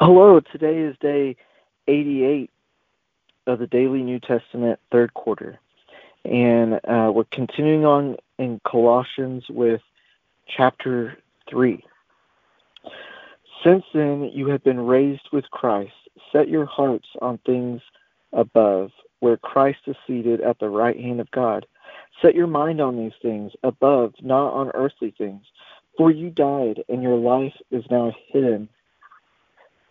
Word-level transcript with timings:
Hello, 0.00 0.40
today 0.40 0.78
is 0.78 0.96
day 1.00 1.36
88 1.86 2.50
of 3.46 3.60
the 3.60 3.68
Daily 3.68 4.02
New 4.02 4.18
Testament 4.18 4.80
third 4.90 5.14
quarter. 5.14 5.60
And 6.24 6.80
uh, 6.82 7.12
we're 7.14 7.22
continuing 7.30 7.84
on 7.84 8.16
in 8.36 8.60
Colossians 8.66 9.44
with 9.48 9.80
chapter 10.48 11.16
3. 11.48 11.80
Since 13.62 13.84
then, 13.94 14.32
you 14.34 14.48
have 14.48 14.64
been 14.64 14.80
raised 14.80 15.28
with 15.32 15.48
Christ. 15.52 15.92
Set 16.32 16.48
your 16.48 16.66
hearts 16.66 17.06
on 17.22 17.38
things 17.46 17.80
above, 18.32 18.90
where 19.20 19.36
Christ 19.36 19.78
is 19.86 19.94
seated 20.08 20.40
at 20.40 20.58
the 20.58 20.70
right 20.70 20.98
hand 20.98 21.20
of 21.20 21.30
God. 21.30 21.66
Set 22.20 22.34
your 22.34 22.48
mind 22.48 22.80
on 22.80 22.96
these 22.96 23.16
things 23.22 23.52
above, 23.62 24.14
not 24.20 24.54
on 24.54 24.72
earthly 24.74 25.14
things. 25.16 25.44
For 25.96 26.10
you 26.10 26.30
died, 26.30 26.82
and 26.88 27.00
your 27.00 27.16
life 27.16 27.54
is 27.70 27.84
now 27.92 28.12
hidden 28.32 28.68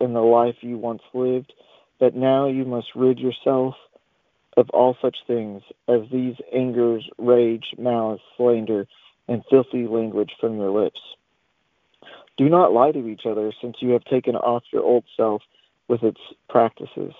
in 0.00 0.12
the 0.14 0.20
life 0.20 0.56
you 0.60 0.78
once 0.78 1.02
lived, 1.12 1.52
but 1.98 2.14
now 2.14 2.46
you 2.46 2.64
must 2.64 2.88
rid 2.94 3.18
yourself 3.18 3.74
of 4.56 4.68
all 4.70 4.96
such 5.00 5.18
things 5.26 5.62
as 5.86 6.00
these 6.10 6.36
angers, 6.52 7.08
rage, 7.18 7.74
malice, 7.78 8.20
slander, 8.36 8.86
and 9.28 9.44
filthy 9.48 9.86
language 9.86 10.32
from 10.40 10.56
your 10.56 10.70
lips. 10.70 11.00
Do 12.36 12.48
not 12.48 12.72
lie 12.72 12.92
to 12.92 13.06
each 13.06 13.26
other, 13.26 13.52
since 13.60 13.76
you 13.80 13.90
have 13.90 14.04
taken 14.04 14.34
off 14.34 14.64
your 14.72 14.82
old 14.82 15.04
self 15.16 15.42
with 15.88 16.02
its 16.02 16.20
practices, 16.48 17.12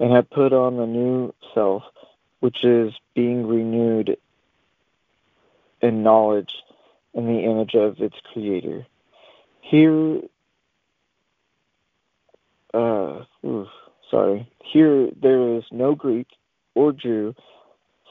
and 0.00 0.12
have 0.12 0.30
put 0.30 0.52
on 0.52 0.76
the 0.76 0.86
new 0.86 1.34
self, 1.54 1.82
which 2.40 2.64
is 2.64 2.92
being 3.14 3.46
renewed 3.46 4.16
in 5.80 6.02
knowledge 6.02 6.54
in 7.14 7.26
the 7.26 7.40
image 7.44 7.74
of 7.74 8.00
its 8.00 8.16
creator. 8.32 8.86
Here, 9.60 10.20
uh, 12.74 13.24
oof, 13.44 13.68
sorry, 14.10 14.48
here 14.62 15.08
there 15.20 15.56
is 15.56 15.64
no 15.70 15.94
Greek 15.94 16.28
or 16.74 16.92
Jew, 16.92 17.34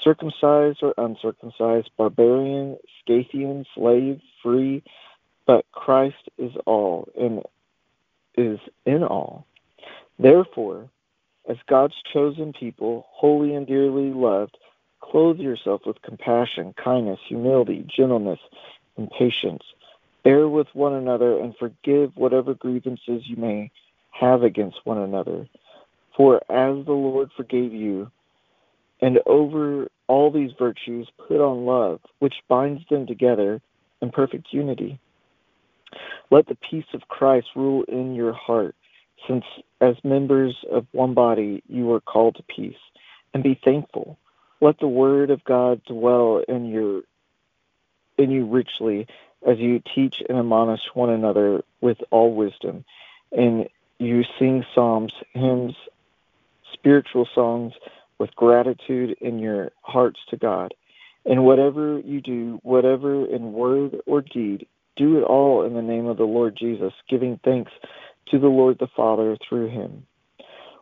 circumcised 0.04 0.80
or 0.82 0.94
uncircumcised, 0.98 1.90
barbarian, 1.98 2.78
Scythian, 3.06 3.66
slave, 3.76 4.20
free, 4.44 4.84
but 5.46 5.66
Christ 5.72 6.30
is 6.38 6.52
all 6.66 7.08
and 7.20 7.44
is 8.36 8.60
in 8.86 9.04
all. 9.04 9.46
Therefore, 10.20 10.90
as 11.50 11.58
God's 11.68 11.96
chosen 12.14 12.54
people, 12.54 13.08
holy 13.10 13.56
and 13.56 13.66
dearly 13.66 14.14
loved, 14.14 14.58
clothe 15.00 15.40
yourself 15.40 15.82
with 15.86 16.02
compassion, 16.04 16.74
kindness, 16.74 17.20
humility, 17.28 17.86
gentleness, 17.96 18.40
and 18.98 19.10
patience. 19.10 19.64
Bear 20.24 20.48
with 20.48 20.68
one 20.74 20.94
another 20.94 21.40
and 21.40 21.56
forgive 21.58 22.16
whatever 22.16 22.54
grievances 22.54 23.24
you 23.28 23.36
may 23.38 23.72
have 24.22 24.44
against 24.44 24.78
one 24.86 25.00
another. 25.00 25.48
For 26.16 26.38
as 26.50 26.86
the 26.86 26.94
Lord 26.94 27.32
forgave 27.36 27.74
you, 27.74 28.12
and 29.02 29.20
over 29.26 29.90
all 30.08 30.32
these 30.32 30.52
virtues 30.58 31.10
put 31.28 31.42
on 31.42 31.66
love, 31.66 32.00
which 32.20 32.36
binds 32.48 32.84
them 32.90 33.08
together 33.08 33.62
in 34.02 34.12
perfect 34.12 34.48
unity. 34.52 35.00
Let 36.30 36.48
the 36.48 36.58
peace 36.70 36.86
of 36.94 37.08
Christ 37.08 37.48
rule 37.56 37.84
in 37.88 38.14
your 38.14 38.34
heart, 38.34 38.76
since 39.28 39.44
as 39.82 39.96
members 40.04 40.56
of 40.72 40.86
one 40.92 41.14
body 41.14 41.64
you 41.68 41.92
are 41.94 42.00
called 42.00 42.36
to 42.36 42.44
peace, 42.44 42.78
and 43.34 43.44
be 43.44 43.60
thankful. 43.64 44.18
Let 44.62 44.80
the 44.80 44.88
word 44.88 45.32
of 45.32 45.44
God 45.44 45.82
dwell 45.86 46.44
in 46.48 46.68
your 46.68 47.02
in 48.18 48.30
you 48.30 48.46
richly 48.46 49.08
as 49.46 49.58
you 49.58 49.82
teach 49.96 50.22
and 50.30 50.38
admonish 50.38 50.82
one 50.94 51.10
another 51.10 51.64
with 51.82 51.98
all 52.12 52.36
wisdom, 52.36 52.86
and 53.32 53.68
you 54.02 54.24
sing 54.40 54.66
psalms, 54.74 55.14
hymns, 55.34 55.76
spiritual 56.74 57.28
songs 57.36 57.74
with 58.18 58.36
gratitude 58.36 59.16
in 59.22 59.38
your 59.40 59.72
hearts 59.82 60.20
to 60.30 60.38
God. 60.38 60.74
And 61.26 61.46
whatever 61.46 62.00
you 62.00 62.20
do, 62.20 62.60
whatever 62.64 63.26
in 63.26 63.54
word 63.54 64.02
or 64.08 64.22
deed, 64.22 64.66
do 64.96 65.20
it 65.20 65.24
all 65.24 65.64
in 65.64 65.76
the 65.76 65.84
name 65.84 66.08
of 66.08 66.18
the 66.18 66.24
Lord 66.24 66.58
Jesus, 66.58 66.94
giving 67.08 67.40
thanks 67.44 67.72
to 68.32 68.40
the 68.40 68.48
Lord 68.48 68.80
the 68.80 68.88
Father 68.96 69.38
through 69.48 69.70
him. 69.70 70.08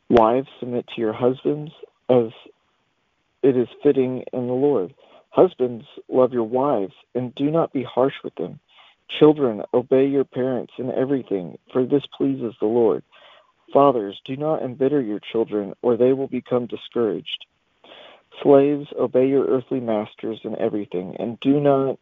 Wives, 0.10 0.48
submit 0.60 0.88
to 0.88 1.02
your 1.02 1.14
husbands 1.14 1.72
as 2.10 2.32
it 3.44 3.58
is 3.58 3.68
fitting 3.84 4.24
in 4.32 4.48
the 4.48 4.54
Lord. 4.54 4.94
Husbands, 5.30 5.86
love 6.08 6.34
your 6.34 6.44
wives, 6.44 6.94
and 7.14 7.36
do 7.36 7.52
not 7.52 7.74
be 7.74 7.84
harsh 7.84 8.16
with 8.24 8.36
them. 8.36 8.60
Children, 9.18 9.64
obey 9.74 10.06
your 10.06 10.24
parents 10.24 10.74
in 10.78 10.92
everything, 10.92 11.58
for 11.74 11.86
this 11.86 12.04
pleases 12.16 12.54
the 12.60 12.68
Lord. 12.68 13.04
Fathers, 13.74 14.20
do 14.26 14.36
not 14.36 14.62
embitter 14.62 15.02
your 15.02 15.20
children, 15.32 15.74
or 15.82 15.98
they 15.98 16.14
will 16.14 16.28
become 16.28 16.68
discouraged. 16.68 17.46
Slaves, 18.44 18.88
obey 19.00 19.28
your 19.28 19.46
earthly 19.46 19.80
masters 19.80 20.40
in 20.44 20.58
everything, 20.60 21.16
and 21.20 21.40
do 21.40 21.60
not 21.60 21.98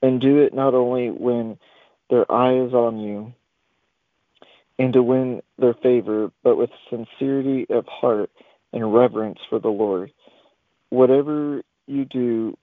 and 0.00 0.20
do 0.20 0.38
it 0.38 0.54
not 0.54 0.74
only 0.74 1.10
when 1.10 1.58
their 2.08 2.30
eye 2.30 2.54
is 2.54 2.72
on 2.72 2.98
you 2.98 3.32
and 4.78 4.92
to 4.92 5.02
win 5.02 5.42
their 5.58 5.74
favor, 5.74 6.30
but 6.44 6.56
with 6.56 6.70
sincerity 6.88 7.66
of 7.68 7.84
heart 7.86 8.30
and 8.72 8.94
reverence 8.94 9.38
for 9.50 9.58
the 9.58 9.68
Lord. 9.68 10.12
Whatever 10.90 11.62
you 11.86 12.04
do, 12.04 12.56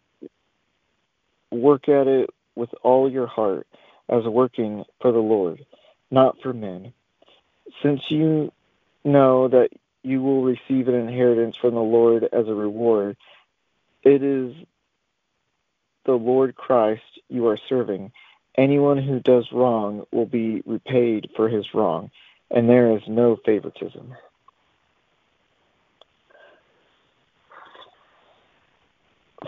work 1.52 1.90
at 1.90 2.08
it 2.08 2.30
with 2.56 2.70
all 2.84 3.12
your 3.12 3.28
heart 3.28 3.68
as 4.10 4.24
working 4.24 4.84
for 5.02 5.12
the 5.12 5.20
Lord, 5.20 5.66
not 6.12 6.36
for 6.42 6.54
men 6.54 6.94
since 7.82 8.02
you 8.10 8.52
know 9.04 9.48
that 9.48 9.70
you 10.04 10.22
will 10.22 10.44
receive 10.44 10.88
an 10.88 10.96
inheritance 10.96 11.56
from 11.60 11.74
the 11.74 11.82
Lord 11.82 12.24
as 12.24 12.48
a 12.48 12.54
reward, 12.54 13.18
it 14.04 14.24
is 14.24 14.54
the 16.06 16.14
Lord 16.14 16.56
Christ 16.56 17.02
you 17.30 17.48
are 17.48 17.58
serving. 17.68 18.12
Anyone 18.58 19.02
who 19.02 19.20
does 19.20 19.52
wrong 19.52 20.06
will 20.12 20.28
be 20.28 20.62
repaid 20.66 21.30
for 21.36 21.50
his 21.50 21.66
wrong, 21.74 22.12
and 22.52 22.70
there 22.70 22.96
is 22.96 23.02
no 23.08 23.38
favoritism. 23.46 24.14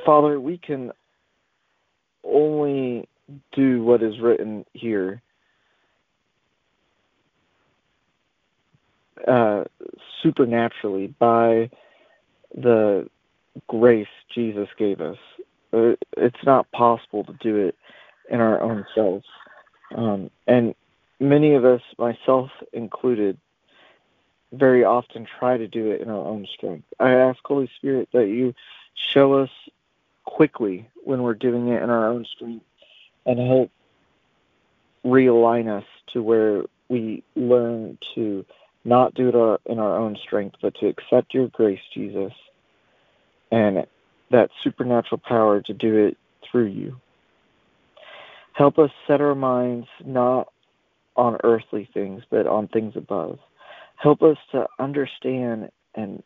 Father, 0.05 0.39
we 0.39 0.57
can 0.57 0.91
only 2.23 2.96
do 3.57 3.83
what 3.83 4.03
is 4.03 4.19
written 4.19 4.65
here 4.73 5.21
uh, 9.27 9.63
supernaturally 10.21 11.07
by 11.07 11.69
the 12.55 13.09
grace 13.67 14.07
Jesus 14.33 14.69
gave 14.77 15.01
us. 15.01 15.17
Uh, 15.73 15.93
it's 16.15 16.43
not 16.45 16.71
possible 16.71 17.23
to 17.23 17.33
do 17.41 17.55
it 17.55 17.75
in 18.29 18.39
our 18.39 18.61
own 18.61 18.85
selves. 18.93 19.25
Um, 19.95 20.29
and 20.45 20.75
many 21.19 21.55
of 21.55 21.65
us, 21.65 21.81
myself 21.97 22.51
included, 22.73 23.39
very 24.51 24.83
often 24.83 25.27
try 25.39 25.57
to 25.57 25.67
do 25.67 25.91
it 25.91 26.01
in 26.01 26.09
our 26.09 26.25
own 26.25 26.45
strength. 26.53 26.85
I 26.99 27.13
ask 27.13 27.39
Holy 27.43 27.69
Spirit 27.77 28.09
that 28.13 28.27
you 28.27 28.53
show 28.93 29.33
us 29.33 29.49
quickly 30.25 30.87
when 31.03 31.23
we're 31.23 31.33
doing 31.33 31.69
it 31.69 31.81
in 31.81 31.89
our 31.89 32.07
own 32.07 32.25
strength 32.25 32.66
and 33.27 33.39
help 33.39 33.69
realign 35.05 35.67
us 35.67 35.85
to 36.13 36.23
where 36.23 36.63
we 36.89 37.23
learn 37.35 37.97
to 38.15 38.45
not 38.85 39.13
do 39.13 39.29
it 39.29 39.61
in 39.71 39.79
our 39.79 39.97
own 39.97 40.17
strength, 40.25 40.55
but 40.61 40.73
to 40.75 40.87
accept 40.87 41.33
your 41.33 41.49
grace, 41.49 41.79
Jesus, 41.93 42.31
and 43.51 43.85
that 44.31 44.49
supernatural 44.63 45.21
power 45.27 45.61
to 45.61 45.73
do 45.73 46.07
it 46.07 46.17
through 46.49 46.67
you. 46.67 46.95
Help 48.53 48.79
us 48.79 48.89
set 49.05 49.21
our 49.21 49.35
minds 49.35 49.87
not 50.05 50.47
on 51.15 51.37
earthly 51.43 51.89
things, 51.93 52.23
but 52.29 52.47
on 52.47 52.67
things 52.69 52.93
above. 52.95 53.39
Help 53.97 54.21
us 54.21 54.37
to 54.51 54.67
understand 54.79 55.69
and 55.95 56.23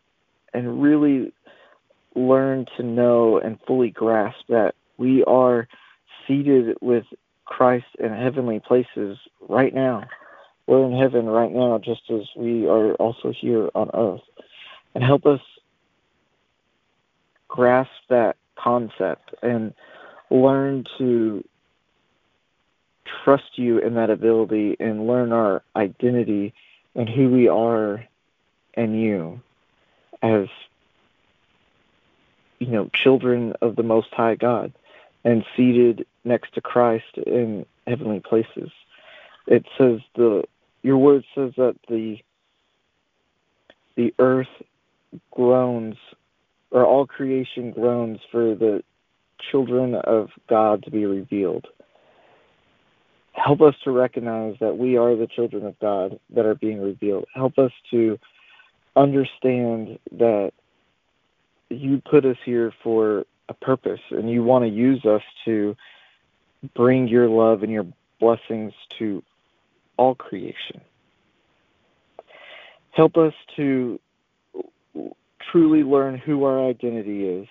and 0.53 0.81
really 0.81 1.33
learn 2.15 2.65
to 2.77 2.83
know 2.83 3.39
and 3.39 3.57
fully 3.65 3.89
grasp 3.89 4.39
that 4.49 4.75
we 4.97 5.23
are 5.23 5.67
seated 6.27 6.77
with 6.81 7.05
Christ 7.45 7.85
in 7.99 8.13
heavenly 8.13 8.59
places 8.59 9.17
right 9.47 9.73
now 9.73 10.05
we're 10.71 10.85
in 10.85 10.97
heaven 10.97 11.25
right 11.25 11.51
now, 11.51 11.79
just 11.79 12.09
as 12.09 12.21
we 12.35 12.65
are 12.65 12.93
also 12.93 13.33
here 13.33 13.69
on 13.75 13.89
earth. 13.93 14.21
And 14.95 15.03
help 15.03 15.25
us 15.25 15.41
grasp 17.49 17.91
that 18.09 18.37
concept 18.55 19.35
and 19.41 19.73
learn 20.29 20.85
to 20.97 21.43
trust 23.25 23.57
you 23.57 23.79
in 23.79 23.95
that 23.95 24.09
ability 24.09 24.77
and 24.79 25.07
learn 25.07 25.33
our 25.33 25.61
identity 25.75 26.53
and 26.95 27.09
who 27.09 27.29
we 27.29 27.49
are 27.49 28.05
and 28.75 29.01
you 29.01 29.41
as 30.21 30.47
you 32.59 32.67
know 32.67 32.89
children 32.93 33.53
of 33.61 33.75
the 33.75 33.83
most 33.83 34.07
high 34.13 34.35
god 34.35 34.71
and 35.25 35.43
seated 35.57 36.05
next 36.23 36.53
to 36.53 36.61
christ 36.61 37.17
in 37.25 37.65
heavenly 37.87 38.19
places 38.19 38.69
it 39.47 39.65
says 39.77 39.99
the 40.15 40.43
your 40.83 40.97
word 40.97 41.23
says 41.35 41.51
that 41.57 41.75
the 41.87 42.17
the 43.95 44.13
earth 44.19 44.47
groans 45.31 45.95
or 46.71 46.85
all 46.85 47.05
creation 47.05 47.71
groans 47.71 48.19
for 48.31 48.55
the 48.55 48.83
children 49.51 49.95
of 49.95 50.29
god 50.47 50.83
to 50.83 50.91
be 50.91 51.05
revealed 51.05 51.67
help 53.33 53.61
us 53.61 53.75
to 53.83 53.91
recognize 53.91 54.55
that 54.59 54.77
we 54.77 54.97
are 54.97 55.15
the 55.15 55.27
children 55.27 55.65
of 55.65 55.77
God 55.79 56.19
that 56.35 56.45
are 56.45 56.55
being 56.55 56.81
revealed. 56.81 57.25
Help 57.33 57.57
us 57.57 57.71
to 57.91 58.19
understand 58.95 59.99
that 60.11 60.51
you 61.69 62.01
put 62.09 62.25
us 62.25 62.35
here 62.45 62.73
for 62.83 63.25
a 63.49 63.53
purpose 63.53 64.01
and 64.11 64.29
you 64.29 64.43
want 64.43 64.65
to 64.65 64.69
use 64.69 65.05
us 65.05 65.21
to 65.45 65.75
bring 66.75 67.07
your 67.07 67.27
love 67.27 67.63
and 67.63 67.71
your 67.71 67.85
blessings 68.19 68.73
to 68.99 69.23
all 69.97 70.15
creation. 70.15 70.81
Help 72.91 73.17
us 73.17 73.33
to 73.55 73.99
truly 75.51 75.83
learn 75.83 76.17
who 76.17 76.43
our 76.43 76.67
identity 76.67 77.27
is 77.27 77.47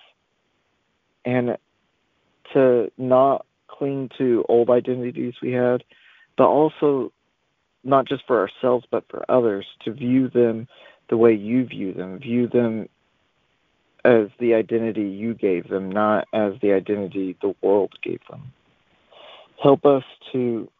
and 1.24 1.56
to 2.52 2.90
not 2.96 3.44
cling 3.68 4.10
to 4.18 4.44
old 4.48 4.70
identities 4.70 5.34
we 5.42 5.52
had, 5.52 5.82
but 6.36 6.46
also 6.46 7.12
not 7.82 8.06
just 8.06 8.22
for 8.26 8.40
ourselves 8.40 8.84
but 8.90 9.04
for 9.08 9.24
others 9.30 9.66
to 9.84 9.92
view 9.92 10.28
them 10.28 10.68
the 11.08 11.16
way 11.16 11.32
you 11.32 11.64
view 11.64 11.92
them, 11.92 12.18
view 12.18 12.46
them 12.46 12.88
as 14.04 14.28
the 14.38 14.54
identity 14.54 15.02
you 15.02 15.34
gave 15.34 15.68
them, 15.68 15.90
not 15.90 16.26
as 16.32 16.54
the 16.62 16.72
identity 16.72 17.36
the 17.42 17.54
world 17.62 17.92
gave 18.02 18.20
them. 18.30 18.52
Help 19.62 19.84
us 19.84 20.04
to 20.32 20.70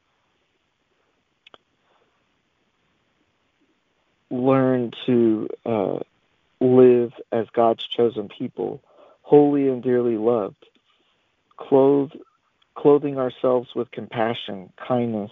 learn 4.30 4.92
to 5.06 5.48
uh, 5.66 5.98
live 6.60 7.12
as 7.32 7.46
God's 7.52 7.86
chosen 7.86 8.28
people, 8.28 8.82
holy 9.22 9.68
and 9.68 9.82
dearly 9.82 10.16
loved, 10.16 10.66
clothed 11.56 12.16
clothing 12.74 13.18
ourselves 13.18 13.68
with 13.74 13.90
compassion, 13.90 14.72
kindness, 14.76 15.30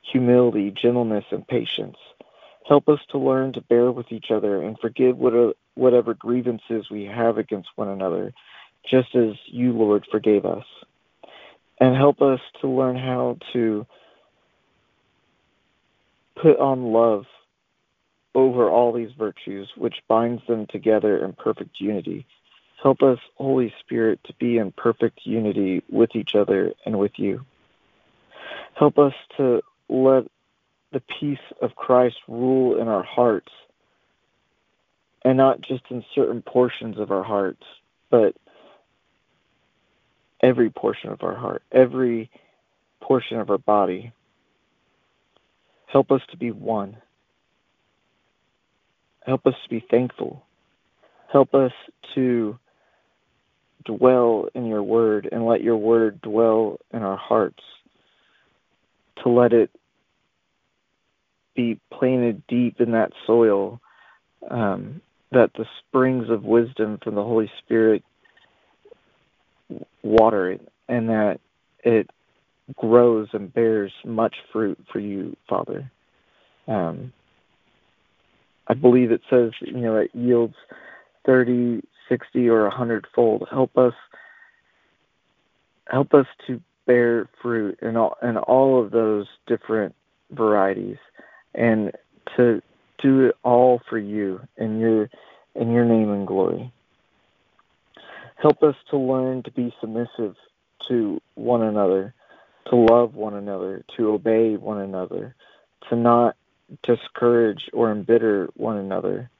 humility, 0.00 0.70
gentleness, 0.70 1.24
and 1.30 1.46
patience. 1.46 1.96
Help 2.66 2.88
us 2.88 3.00
to 3.10 3.18
learn 3.18 3.52
to 3.52 3.60
bear 3.60 3.90
with 3.90 4.10
each 4.10 4.30
other 4.30 4.62
and 4.62 4.78
forgive 4.78 5.18
whatever 5.18 6.14
grievances 6.14 6.88
we 6.90 7.04
have 7.04 7.36
against 7.36 7.68
one 7.76 7.88
another, 7.88 8.32
just 8.88 9.14
as 9.14 9.34
you, 9.46 9.72
Lord, 9.72 10.06
forgave 10.10 10.46
us. 10.46 10.64
Help 11.98 12.22
us 12.22 12.40
to 12.60 12.68
learn 12.68 12.96
how 12.96 13.36
to 13.52 13.86
put 16.40 16.58
on 16.58 16.92
love 16.92 17.24
over 18.34 18.70
all 18.70 18.92
these 18.92 19.10
virtues, 19.18 19.68
which 19.76 19.96
binds 20.06 20.42
them 20.46 20.66
together 20.66 21.24
in 21.24 21.32
perfect 21.32 21.80
unity 21.80 22.24
Help 22.82 23.02
us, 23.02 23.18
Holy 23.36 23.74
Spirit, 23.80 24.20
to 24.24 24.32
be 24.34 24.58
in 24.58 24.70
perfect 24.70 25.20
unity 25.24 25.82
with 25.90 26.14
each 26.14 26.34
other 26.34 26.74
and 26.86 26.98
with 26.98 27.12
you. 27.16 27.44
Help 28.74 28.98
us 28.98 29.14
to 29.36 29.62
let 29.88 30.24
the 30.92 31.02
peace 31.20 31.38
of 31.60 31.74
Christ 31.74 32.16
rule 32.28 32.80
in 32.80 32.86
our 32.86 33.02
hearts, 33.02 33.50
and 35.24 35.36
not 35.36 35.60
just 35.60 35.82
in 35.90 36.04
certain 36.14 36.40
portions 36.40 36.98
of 36.98 37.10
our 37.10 37.24
hearts, 37.24 37.64
but 38.10 38.36
every 40.42 40.70
portion 40.70 41.10
of 41.10 41.22
our 41.22 41.34
heart, 41.34 41.62
every 41.72 42.30
portion 43.00 43.38
of 43.38 43.50
our 43.50 43.58
body. 43.58 44.12
Help 45.86 46.10
us 46.10 46.20
to 46.30 46.36
be 46.36 46.50
one. 46.50 46.96
Help 49.24 49.46
us 49.46 49.54
to 49.64 49.68
be 49.68 49.84
thankful. 49.90 50.42
Help 51.30 51.54
us 51.54 51.72
to 52.14 52.58
dwell 53.84 54.48
in 54.54 54.66
your 54.66 54.82
word 54.82 55.28
and 55.30 55.46
let 55.46 55.62
your 55.62 55.76
word 55.76 56.20
dwell 56.22 56.78
in 56.92 57.02
our 57.02 57.16
hearts, 57.16 57.62
to 59.22 59.28
let 59.28 59.52
it 59.52 59.70
be 61.54 61.80
planted 61.92 62.42
deep 62.46 62.80
in 62.80 62.92
that 62.92 63.12
soil, 63.26 63.80
um, 64.50 65.00
that 65.32 65.50
the 65.54 65.66
springs 65.80 66.30
of 66.30 66.44
wisdom 66.44 66.98
from 67.02 67.14
the 67.14 67.22
Holy 67.22 67.50
Spirit 67.58 68.02
water 70.02 70.52
it, 70.52 70.68
and 70.88 71.08
that 71.08 71.40
it 71.84 72.10
grows 72.76 73.28
and 73.32 73.52
bears 73.52 73.92
much 74.04 74.36
fruit 74.52 74.78
for 74.92 75.00
you, 75.00 75.36
Father. 75.48 75.90
Um, 76.66 77.12
I 78.66 78.74
believe 78.74 79.10
it 79.10 79.22
says, 79.30 79.52
you 79.60 79.72
know, 79.72 79.96
it 79.96 80.10
yields 80.14 80.54
30, 81.24 81.82
60 82.08 82.48
or 82.48 82.66
a 82.66 82.70
hundredfold. 82.70 83.48
Help 83.50 83.76
us 83.76 83.94
help 85.90 86.12
us 86.12 86.26
to 86.46 86.60
bear 86.86 87.28
fruit 87.40 87.78
in 87.80 87.96
all 87.96 88.16
in 88.22 88.36
all 88.36 88.82
of 88.82 88.90
those 88.90 89.26
different 89.46 89.94
varieties 90.32 90.98
and 91.54 91.92
to 92.36 92.62
do 93.02 93.26
it 93.26 93.34
all 93.42 93.80
for 93.88 93.98
you 93.98 94.40
in 94.56 94.78
your 94.78 95.08
in 95.54 95.70
your 95.70 95.84
name 95.84 96.10
and 96.10 96.26
glory. 96.26 96.72
Help 98.40 98.62
us 98.62 98.76
to 98.90 98.96
learn 98.96 99.42
to 99.42 99.50
be 99.50 99.74
submissive 99.80 100.36
to 100.88 101.20
one 101.34 101.62
another, 101.62 102.14
to 102.70 102.76
love 102.76 103.14
one 103.14 103.34
another, 103.34 103.84
to 103.96 104.10
obey 104.10 104.56
one 104.56 104.78
another, 104.78 105.34
to 105.88 105.96
not 105.96 106.36
discourage 106.84 107.62
or 107.72 107.90
embitter 107.90 108.48
one 108.54 108.76
another, 108.76 109.30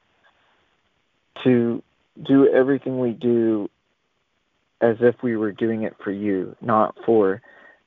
to 1.43 1.81
do 2.27 2.47
everything 2.49 2.99
we 2.99 3.11
do 3.11 3.69
as 4.81 4.97
if 4.99 5.15
we 5.23 5.37
were 5.37 5.51
doing 5.51 5.83
it 5.83 5.95
for 6.03 6.11
you, 6.11 6.55
not 6.61 6.95
for 7.05 7.41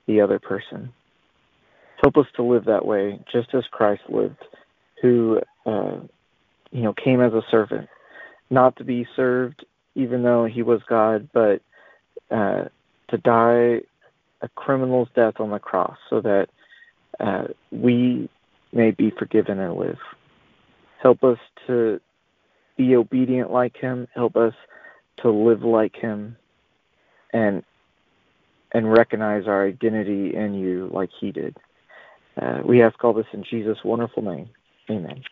the 0.06 0.20
other 0.20 0.38
person. 0.38 0.92
Help 2.02 2.16
us 2.16 2.26
to 2.36 2.42
live 2.42 2.64
that 2.64 2.84
way, 2.84 3.20
just 3.30 3.54
as 3.54 3.64
Christ 3.70 4.02
lived, 4.08 4.42
who, 5.00 5.40
uh, 5.66 6.00
you 6.70 6.82
know, 6.82 6.94
came 6.94 7.20
as 7.20 7.32
a 7.32 7.42
servant, 7.50 7.88
not 8.50 8.76
to 8.76 8.84
be 8.84 9.06
served, 9.14 9.64
even 9.94 10.22
though 10.22 10.44
he 10.46 10.62
was 10.62 10.80
God, 10.88 11.28
but 11.32 11.60
uh, 12.30 12.64
to 13.08 13.18
die 13.18 13.80
a 14.40 14.48
criminal's 14.54 15.08
death 15.14 15.34
on 15.38 15.50
the 15.50 15.58
cross, 15.58 15.96
so 16.10 16.20
that 16.20 16.48
uh, 17.20 17.44
we 17.70 18.28
may 18.72 18.90
be 18.90 19.12
forgiven 19.18 19.58
and 19.58 19.76
live. 19.76 19.98
Help 21.00 21.22
us 21.22 21.38
to 21.66 22.00
be 22.76 22.96
obedient 22.96 23.50
like 23.50 23.76
him, 23.76 24.08
help 24.14 24.36
us 24.36 24.54
to 25.18 25.30
live 25.30 25.62
like 25.62 25.94
him 25.94 26.36
and 27.32 27.62
and 28.74 28.90
recognize 28.90 29.46
our 29.46 29.66
identity 29.66 30.34
in 30.34 30.54
you 30.54 30.90
like 30.92 31.10
he 31.20 31.30
did. 31.30 31.56
Uh, 32.40 32.60
we 32.64 32.82
ask 32.82 33.02
all 33.04 33.12
this 33.12 33.26
in 33.32 33.44
Jesus' 33.48 33.78
wonderful 33.84 34.22
name. 34.22 34.48
Amen. 34.90 35.22